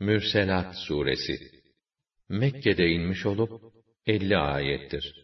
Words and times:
Mürselat 0.00 0.76
suresi. 0.76 1.38
Mekke'de 2.28 2.88
inmiş 2.88 3.26
olup 3.26 3.62
50 4.06 4.36
ayettir. 4.36 5.14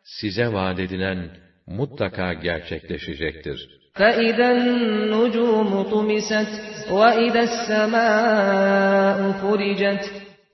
size 0.04 0.52
vaat 0.52 0.78
edilen 0.78 1.30
mutlaka 1.66 2.32
gerçekleşecektir. 2.32 3.58
فَإِذَا 3.98 4.48
النُّجُومُ 4.56 5.70
طُمِسَتْ 5.92 6.50
وَإِذَا 6.98 7.42
السَّمَاءُ 7.50 9.18
فُرِجَتْ 9.40 10.04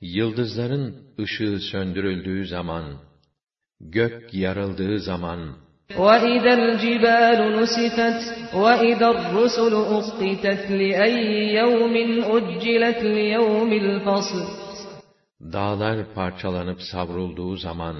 Yıldızların 0.00 0.96
ışığı 1.22 1.58
söndürüldüğü 1.72 2.46
zaman, 2.46 2.84
gök 3.80 4.34
yarıldığı 4.34 4.98
zaman, 4.98 5.40
وَإِذَا 5.90 6.52
الْجِبَالُ 6.60 7.38
نُسِفَتْ 7.58 8.20
وَإِذَا 8.62 9.08
الرُّسُلُ 9.16 9.74
أُقِّتَتْ 9.98 10.62
لِأَيِّ 10.80 11.20
يَوْمٍ 11.60 11.94
أُجِّلَتْ 12.36 13.00
لِيَوْمِ 13.18 13.70
الْفَصْلِ 13.72 14.63
dağlar 15.44 16.14
parçalanıp 16.14 16.82
savrulduğu 16.82 17.56
zaman, 17.56 17.96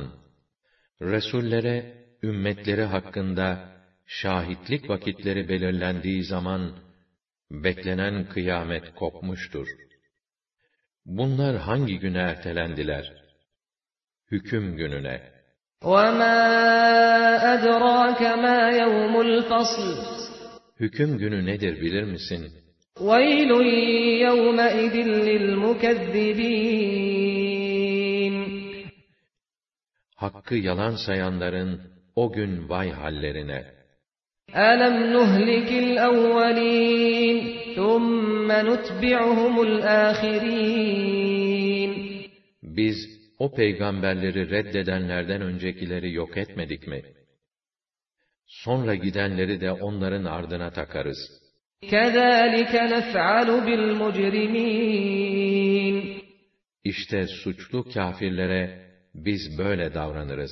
Resullere, 1.02 1.94
ümmetleri 2.22 2.82
hakkında 2.82 3.70
şahitlik 4.06 4.90
vakitleri 4.90 5.48
belirlendiği 5.48 6.24
zaman, 6.24 6.76
beklenen 7.50 8.28
kıyamet 8.28 8.94
kopmuştur. 8.94 9.68
Bunlar 11.06 11.56
hangi 11.56 11.98
güne 11.98 12.18
ertelendiler? 12.18 13.12
Hüküm 14.30 14.76
gününe. 14.76 15.40
وَمَا 15.82 16.38
أَدْرَاكَ 17.54 18.22
مَا 18.44 18.58
يَوْمُ 18.80 19.14
الْفَصْلِ 19.26 19.86
Hüküm 20.80 21.18
günü 21.18 21.46
nedir 21.46 21.80
bilir 21.80 22.02
misin? 22.02 22.52
وَيْلٌ 22.96 23.50
يَوْمَئِذٍ 24.26 24.96
لِلْمُكَذِّبِينَ 25.28 27.03
Hakkı 30.24 30.54
yalan 30.54 30.96
sayanların 31.06 31.80
o 32.16 32.32
gün 32.32 32.68
vay 32.68 32.90
hallerine. 32.90 33.80
أَلَمْ 34.54 34.96
نُهْلِكِ 35.16 35.70
الْأَوَّلِينَ 35.86 37.36
ثُمَّ 37.76 38.48
نُتْبِعُهُمُ 38.68 39.54
الْآخِرِينَ 39.68 40.90
Biz 42.62 42.96
o 43.38 43.54
peygamberleri 43.54 44.50
reddedenlerden 44.50 45.40
öncekileri 45.40 46.12
yok 46.12 46.36
etmedik 46.36 46.86
mi? 46.86 47.02
Sonra 48.46 48.94
gidenleri 48.94 49.60
de 49.60 49.72
onların 49.72 50.24
ardına 50.24 50.70
takarız. 50.70 51.40
كَذَٰلِكَ 51.82 52.74
نَفْعَلُ 52.94 53.66
بِالْمُجْرِمِينَ 53.66 54.80
İşte 56.84 57.26
suçlu 57.26 57.88
kâfirlere 57.88 58.83
biz 59.14 59.58
böyle 59.58 59.94
davranırız. 59.94 60.50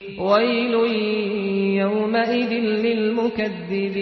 وَيْلٌ 0.00 0.74
يَوْمَئِذٍ 1.82 2.52
لِلْمُكَذِّبِينَ 2.84 3.98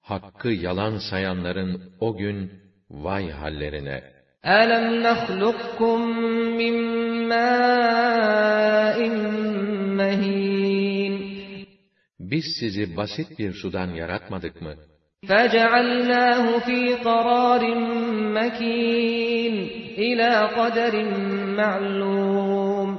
Hakkı 0.00 0.48
yalan 0.48 0.98
sayanların 1.10 1.82
o 2.00 2.16
gün 2.16 2.52
vay 2.90 3.30
hallerine. 3.30 4.02
أَلَمْ 4.44 4.84
نَخْلُقكُّم 5.06 6.00
مِّن 6.60 6.74
مَّاءٍ 7.32 8.98
مَّهِينٍ 10.00 11.14
Biz 12.20 12.44
sizi 12.60 12.96
basit 12.96 13.38
bir 13.38 13.52
sudan 13.52 13.88
yaratmadık 13.94 14.62
mı? 14.62 14.74
فَجَعَلْنَاهُ 15.28 16.60
فِي 16.66 16.94
قَرَارٍ 17.06 17.62
مَّكِينٍ 18.38 19.83
إِلَى 19.98 20.32
قَدَرٍ 20.56 20.94
مَّعْلُومٍ 21.60 22.90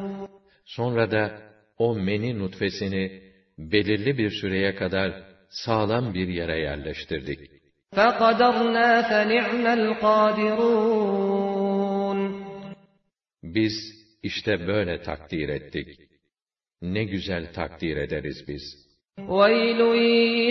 Sonra 0.66 1.12
da 1.12 1.42
o 1.78 1.96
meni 1.96 2.40
nutfesini 2.40 3.22
belirli 3.58 4.18
bir 4.18 4.30
süreye 4.30 4.76
kadar 4.76 5.24
sağlam 5.50 6.14
bir 6.14 6.28
yere 6.28 6.60
yerleştirdik. 6.60 7.40
فَقَدَرْنَا 7.96 9.02
فَنِعْمَ 9.10 9.66
الْقَادِرُونَ 9.80 11.02
Biz 13.44 13.74
işte 14.24 14.68
böyle 14.68 15.02
takdir 15.02 15.50
ettik. 15.50 16.00
Ne 16.82 17.04
güzel 17.04 17.54
takdir 17.54 17.98
ederiz 17.98 18.48
biz. 18.48 18.92
وَيْلٌ 19.18 19.80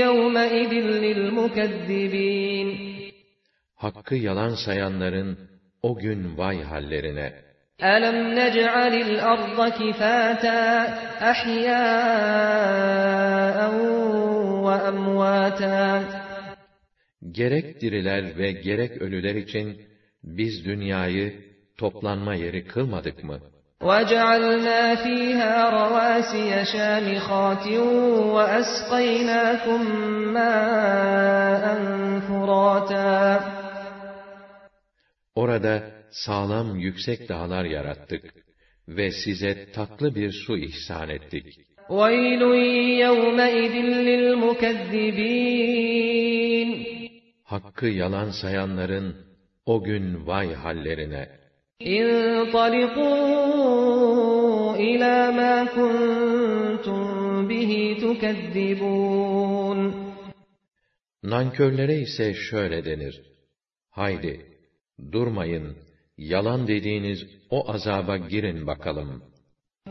يَوْمَئِذٍ 0.04 0.72
لِلْمُكَذِّبِينَ 1.04 2.69
Hakkı 3.75 4.15
yalan 4.15 4.54
sayanların 4.65 5.38
o 5.84 5.98
gün 5.98 6.38
vay 6.38 6.62
hallerine. 6.62 7.50
أَلَمْ 7.82 8.16
نَجْعَلِ 8.41 8.94
الْأَرْضَ 9.06 9.59
كِفَاتًا 9.78 10.62
أَحْيَاءً 11.31 12.41
وَأَمْوَاتًا 14.66 16.03
Gerek 17.31 17.81
diriler 17.81 18.38
ve 18.38 18.53
gerek 18.53 19.03
ölüler 19.03 19.34
için 19.34 19.82
biz 20.25 20.65
dünyayı 20.65 21.34
toplanma 21.78 22.34
yeri 22.34 22.66
kılmadık 22.66 23.25
mı? 23.25 23.41
وَجَعَلْنَا 23.81 24.94
فِيهَا 25.04 25.71
رَوَاسِيَ 25.78 26.65
شَامِخَاتٍ 26.75 27.66
وَأَسْقَيْنَاكُم 28.34 29.81
مَّاءً 30.37 31.65
فُرَاتًا 32.28 33.41
Orada 35.34 35.91
sağlam 36.10 36.78
yüksek 36.78 37.28
dağlar 37.28 37.65
yarattık 37.65 38.34
ve 38.88 39.10
size 39.10 39.72
tatlı 39.72 40.15
bir 40.15 40.32
su 40.32 40.59
ihsan 40.59 41.09
ettik. 41.09 41.47
وَيْلٌ 41.88 42.43
يَوْمَئِذٍ 43.04 43.75
لِّلْمُكَذِّبِينَ 44.09 45.10
Hakkı 47.44 47.87
yalan 47.87 48.31
sayanların 48.31 49.16
o 49.66 49.82
gün 49.82 50.26
vay 50.26 50.54
hallerine. 50.54 51.41
انطلقوا 51.98 53.16
إلى 54.77 55.16
ما 55.39 55.65
كنتم 55.77 57.48
به 57.48 57.97
تكذبون 58.04 59.80
Nankörlere 61.22 61.97
ise 61.98 62.34
şöyle 62.34 62.84
denir. 62.84 63.22
Haydi, 63.91 64.47
durmayın, 65.12 65.77
yalan 66.18 66.68
dediğiniz 66.68 67.27
o 67.51 67.71
azaba 67.72 68.16
girin 68.16 68.66
bakalım. 68.66 69.22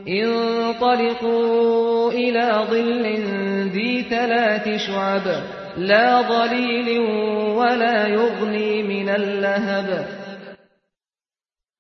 انطلقوا 0.08 2.12
إلى 2.12 2.46
ظل 2.72 3.06
ذي 3.76 4.04
ثلاث 4.04 4.66
شعب 4.88 5.26
لا 5.78 6.22
ظليل 6.22 7.00
ولا 7.60 8.08
يغني 8.08 8.84
من 8.84 9.10
اللهب 9.10 10.20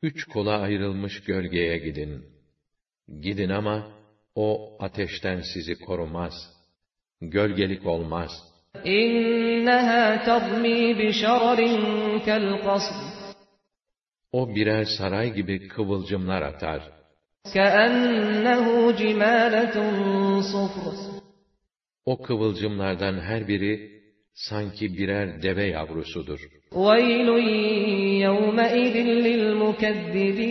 Üç 0.04 0.26
kola 0.26 0.62
ayrılmış 0.62 1.24
gölgeye 1.24 1.78
gidin. 1.78 2.26
Gidin 3.22 3.50
ama 3.50 3.88
o 4.36 4.78
ateşten 4.80 5.42
sizi 5.54 5.80
korumaz. 5.80 6.34
Gölgelik 7.22 7.86
olmaz. 7.86 8.32
إنها 8.86 10.26
ترمي 10.26 10.94
بشرر 10.94 11.60
كالقصر 12.26 13.13
O 14.34 14.56
birer 14.56 14.86
saray 14.98 15.34
gibi 15.34 15.68
kıvılcımlar 15.68 16.42
atar. 16.42 17.00
كأنه 17.54 18.92
جمالة 18.92 19.76
صفر 20.42 20.94
O 22.06 22.22
kıvılcımlardan 22.22 23.20
her 23.20 23.48
biri 23.48 24.02
sanki 24.34 24.98
birer 24.98 25.42
deve 25.44 25.66
yavrusudur. 25.66 26.40
ويل 26.72 27.30
يومئذ 28.26 28.96
للمكذبين 29.26 30.50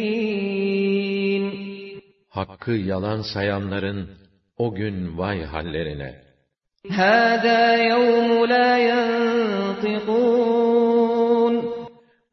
Hakkı 2.29 2.73
yalan 2.73 3.23
sayanların 3.35 4.08
o 4.58 4.75
gün 4.75 5.19
vay 5.19 5.43
hallerine. 5.43 6.29
هذا 6.90 7.62
يوم 7.93 8.31
لا 8.44 8.70
ينطقون 8.90 10.21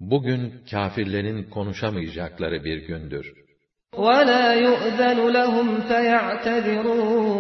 Bugün 0.10 0.54
kâfirlerin 0.72 1.44
konuşamayacakları 1.44 2.64
bir 2.64 2.78
gündür. 2.88 3.46
ولا 3.98 4.46
يؤذن 4.66 5.20
لهم 5.38 5.68
فيعتذرون 5.90 7.36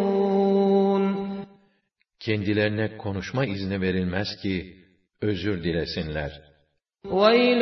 Kendilerine 2.20 2.98
konuşma 2.98 3.46
izni 3.46 3.82
verilmez 3.82 4.28
ki 4.42 4.76
özür 5.22 5.64
dilesinler. 5.64 6.32
ويل 7.06 7.62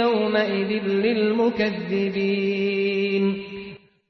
يومئذ 0.00 0.70
للمكذبين 1.04 2.32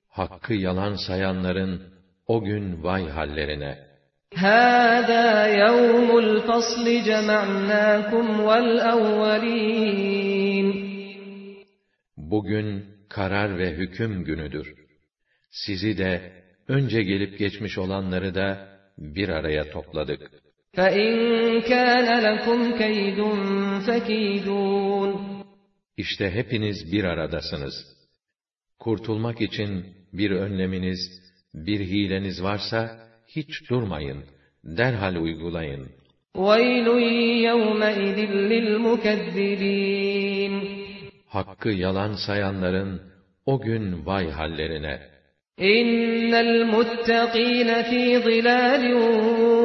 Hakkı 0.08 0.54
yalan 0.54 0.94
sayanların 1.06 1.82
o 2.26 2.44
gün 2.44 2.82
vay 2.82 3.08
hallerine. 3.08 3.85
هذا 4.34 5.46
يوم 5.46 6.18
الفصل 6.18 7.02
جمعناكم 7.08 8.40
والأولين 8.40 9.92
Bugün 12.16 12.84
karar 13.08 13.58
ve 13.58 13.70
hüküm 13.70 14.24
günüdür. 14.24 14.74
Sizi 15.50 15.98
de, 15.98 16.32
önce 16.68 17.02
gelip 17.02 17.38
geçmiş 17.38 17.78
olanları 17.78 18.34
da 18.34 18.68
bir 18.98 19.28
araya 19.28 19.70
topladık. 19.70 20.20
فإن 20.76 21.12
كان 21.60 22.08
لكم 22.26 22.78
كيد 22.78 23.18
فكيدون 23.86 25.32
İşte 25.96 26.30
hepiniz 26.30 26.92
bir 26.92 27.04
aradasınız. 27.04 27.74
Kurtulmak 28.78 29.40
için 29.40 29.86
bir 30.12 30.30
önleminiz, 30.30 30.98
bir 31.54 31.80
hileniz 31.80 32.42
varsa, 32.42 33.05
hiç 33.26 33.70
durmayın, 33.70 34.24
derhal 34.64 35.16
uygulayın. 35.16 35.88
ويل 36.36 36.88
يومئذ 37.48 38.18
للمكذبين 38.52 40.02
Hakkı 41.28 41.68
yalan 41.68 42.14
sayanların 42.26 43.00
o 43.46 43.60
gün 43.60 44.06
vay 44.06 44.30
hallerine. 44.30 45.12
إن 45.60 46.34
المتقين 46.34 47.82
في 47.82 48.18
ظلال 48.18 48.94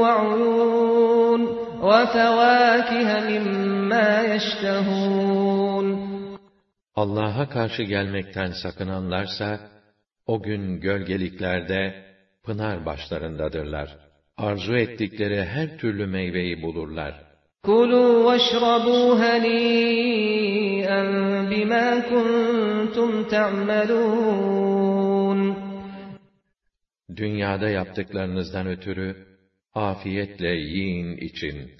وعيون 0.01 1.41
وفواكه 1.81 3.09
مما 3.29 4.35
يشتهون 4.35 6.07
Allah'a 6.95 7.49
karşı 7.49 7.83
gelmekten 7.83 8.51
sakınanlarsa, 8.63 9.59
o 10.25 10.41
gün 10.41 10.79
gölgeliklerde, 10.81 12.05
pınar 12.44 12.86
başlarındadırlar. 12.86 13.96
Arzu 14.36 14.76
ettikleri 14.76 15.44
her 15.44 15.78
türlü 15.78 16.06
meyveyi 16.06 16.62
bulurlar. 16.62 17.32
Kulu 17.62 18.32
veşrabu 18.32 19.20
hani'en 19.20 21.10
bima 21.50 22.04
kuntum 22.08 23.28
ta'melun. 23.28 24.62
Dünyada 27.16 27.68
yaptıklarınızdan 27.68 28.66
ötürü 28.66 29.26
afiyetle 29.74 30.48
yiyin 30.48 31.16
için. 31.16 31.70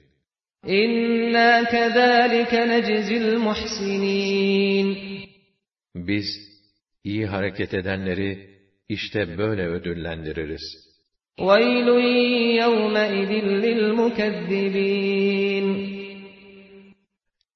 İnna 0.67 1.65
kezalike 1.65 2.69
necizil 2.69 3.37
muhsinin. 3.37 4.99
Biz 5.95 6.27
iyi 7.05 7.27
hareket 7.27 7.75
edenleri 7.75 8.52
işte 8.90 9.38
böyle 9.38 9.68
ödüllendiririz. 9.68 10.88
ويل 11.40 11.88
يومئذ 12.64 13.32
للمكذبين 13.64 14.88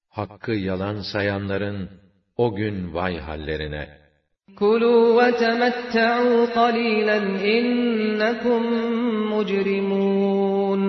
Hakkı 0.09 0.51
yalan 0.51 1.01
sayanların, 1.13 1.89
o 2.37 2.55
gün 2.55 2.93
vay 2.93 3.17
hallerine. 3.17 4.01
كلوا 4.59 5.03
وتمتعوا 5.19 6.45
قليلا 6.45 7.17
إنكم 7.57 8.61
مجرمون 9.33 10.81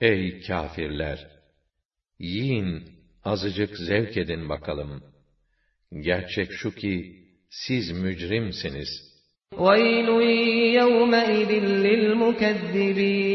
Ey 0.00 0.40
kâfirler! 0.40 1.18
Yiyin, 2.18 2.82
azıcık 3.24 3.76
zevk 3.76 4.16
edin 4.16 4.48
bakalım. 4.48 5.02
Gerçek 5.92 6.52
şu 6.52 6.74
ki, 6.74 7.24
siz 7.50 7.90
mücrimsiniz. 7.90 8.88
ويل 9.58 10.08
يومئذ 10.80 11.50
للمكذبين 11.86 13.30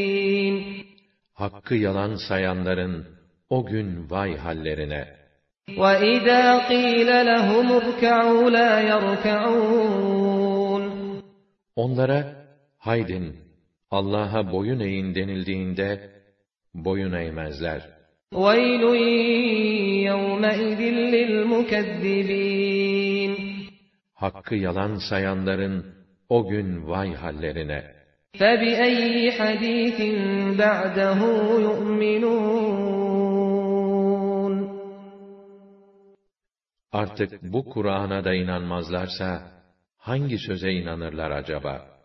Hakkı 1.33 1.75
yalan 1.75 2.15
sayanların, 2.27 3.05
o 3.49 3.65
gün 3.65 4.09
vay 4.09 4.37
hallerine. 4.37 5.07
وإذا 5.77 6.67
قيل 6.67 7.25
لهم 7.25 7.71
اركعوا 7.71 8.49
لا 8.49 8.81
يركعون 8.81 10.15
Onlara, 11.75 12.35
haydin, 12.77 13.35
Allah'a 13.91 14.51
boyun 14.51 14.79
eğin 14.79 15.15
denildiğinde, 15.15 16.09
boyun 16.73 17.13
eğmezler. 17.13 17.81
ويل 18.33 18.83
يومئذ 20.09 20.81
للمكذبين 21.13 22.55
Hakkı 24.13 24.55
yalan 24.55 24.95
sayanların, 25.09 25.95
o 26.29 26.47
gün 26.47 26.87
vay 26.87 27.13
hallerine. 27.13 27.95
فبأي 28.39 29.31
حديث 29.39 29.99
بعده 30.59 31.19
يؤمنون 31.67 33.05
Artık 36.91 37.43
bu 37.43 37.65
Kur'an'a 37.65 38.25
da 38.25 38.33
inanmazlarsa, 38.33 39.41
hangi 39.97 40.37
söze 40.37 40.71
inanırlar 40.71 41.31
acaba?' 41.31 41.95